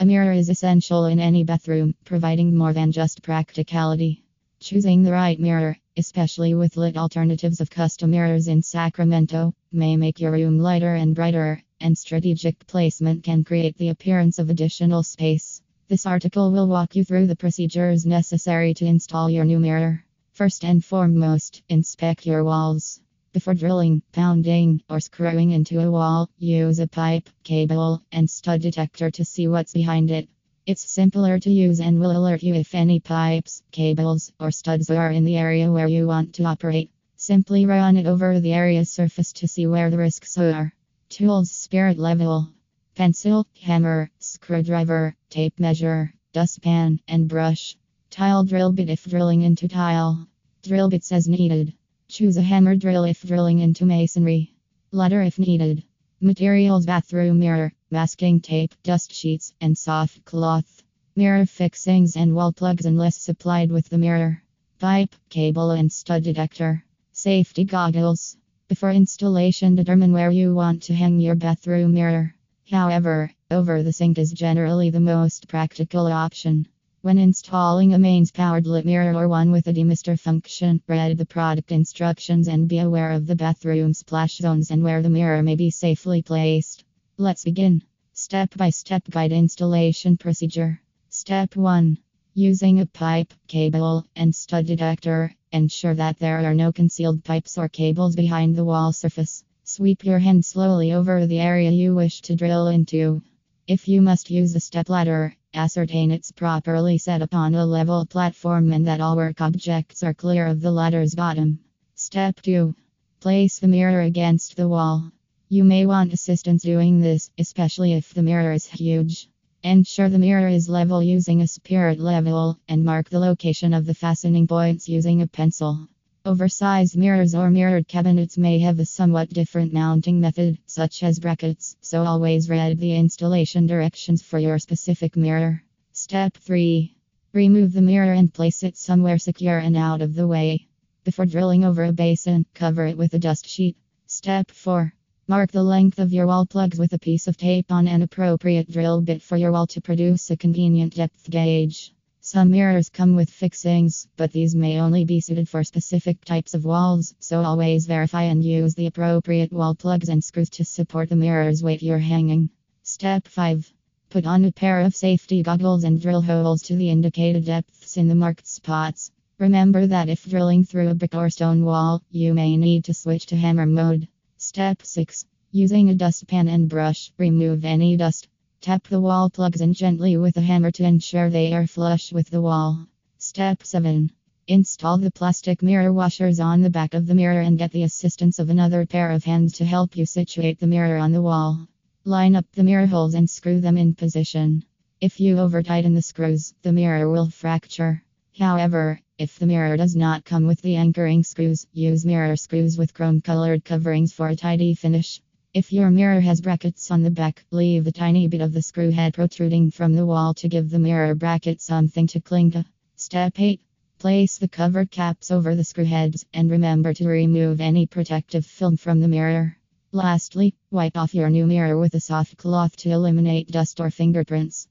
[0.00, 4.22] A mirror is essential in any bathroom, providing more than just practicality.
[4.60, 10.20] Choosing the right mirror, especially with lit alternatives of custom mirrors in Sacramento, may make
[10.20, 15.62] your room lighter and brighter, and strategic placement can create the appearance of additional space.
[15.88, 20.04] This article will walk you through the procedures necessary to install your new mirror.
[20.30, 23.00] First and foremost, inspect your walls.
[23.38, 29.12] Before drilling, pounding, or screwing into a wall, use a pipe, cable, and stud detector
[29.12, 30.28] to see what's behind it.
[30.66, 35.12] It's simpler to use and will alert you if any pipes, cables, or studs are
[35.12, 36.90] in the area where you want to operate.
[37.14, 40.74] Simply run it over the area's surface to see where the risks are.
[41.08, 42.48] Tools Spirit level
[42.96, 47.76] Pencil, hammer, screwdriver, tape measure, dustpan, and brush.
[48.10, 50.26] Tile drill bit if drilling into tile.
[50.64, 51.72] Drill bits as needed.
[52.10, 54.54] Choose a hammer drill if drilling into masonry.
[54.92, 55.84] Ladder if needed.
[56.22, 60.82] Materials bathroom mirror, masking tape, dust sheets, and soft cloth.
[61.16, 64.42] Mirror fixings and wall plugs unless supplied with the mirror.
[64.78, 66.82] Pipe, cable, and stud detector.
[67.12, 68.38] Safety goggles.
[68.68, 72.34] Before installation, determine where you want to hang your bathroom mirror.
[72.70, 76.68] However, over the sink is generally the most practical option.
[77.00, 81.24] When installing a mains powered lit mirror or one with a demister function, read the
[81.24, 85.54] product instructions and be aware of the bathroom splash zones and where the mirror may
[85.54, 86.82] be safely placed.
[87.16, 87.84] Let's begin.
[88.14, 90.80] Step by step guide installation procedure.
[91.08, 91.98] Step 1.
[92.34, 97.68] Using a pipe, cable, and stud detector, ensure that there are no concealed pipes or
[97.68, 99.44] cables behind the wall surface.
[99.62, 103.22] Sweep your hand slowly over the area you wish to drill into.
[103.68, 108.72] If you must use a step ladder, Ascertain it's properly set upon a level platform
[108.72, 111.58] and that all work objects are clear of the ladder's bottom.
[111.94, 112.74] Step 2.
[113.20, 115.12] Place the mirror against the wall.
[115.50, 119.28] You may want assistance doing this, especially if the mirror is huge.
[119.62, 123.92] Ensure the mirror is level using a spirit level and mark the location of the
[123.92, 125.88] fastening points using a pencil.
[126.28, 131.74] Oversized mirrors or mirrored cabinets may have a somewhat different mounting method, such as brackets,
[131.80, 135.64] so always read the installation directions for your specific mirror.
[135.92, 136.94] Step 3.
[137.32, 140.66] Remove the mirror and place it somewhere secure and out of the way.
[141.02, 143.78] Before drilling over a basin, cover it with a dust sheet.
[144.06, 144.92] Step 4.
[145.28, 148.70] Mark the length of your wall plugs with a piece of tape on an appropriate
[148.70, 151.94] drill bit for your wall to produce a convenient depth gauge.
[152.30, 156.66] Some mirrors come with fixings, but these may only be suited for specific types of
[156.66, 161.16] walls, so always verify and use the appropriate wall plugs and screws to support the
[161.16, 162.50] mirror's weight you're hanging.
[162.82, 163.72] Step 5.
[164.10, 168.08] Put on a pair of safety goggles and drill holes to the indicated depths in
[168.08, 169.10] the marked spots.
[169.38, 173.24] Remember that if drilling through a brick or stone wall, you may need to switch
[173.24, 174.06] to hammer mode.
[174.36, 175.24] Step 6.
[175.50, 178.28] Using a dustpan and brush, remove any dust,
[178.60, 182.28] Tap the wall plugs in gently with a hammer to ensure they are flush with
[182.28, 182.88] the wall.
[183.16, 184.10] Step 7.
[184.48, 188.40] Install the plastic mirror washers on the back of the mirror and get the assistance
[188.40, 191.68] of another pair of hands to help you situate the mirror on the wall.
[192.04, 194.64] Line up the mirror holes and screw them in position.
[195.00, 198.02] If you over tighten the screws, the mirror will fracture.
[198.36, 202.92] However, if the mirror does not come with the anchoring screws, use mirror screws with
[202.92, 205.22] chrome colored coverings for a tidy finish.
[205.58, 208.92] If your mirror has brackets on the back, leave a tiny bit of the screw
[208.92, 212.64] head protruding from the wall to give the mirror bracket something to cling to.
[212.94, 213.60] Step 8.
[213.98, 218.76] Place the cover caps over the screw heads and remember to remove any protective film
[218.76, 219.56] from the mirror.
[219.90, 224.64] Lastly, wipe off your new mirror with a soft cloth to eliminate dust or fingerprints.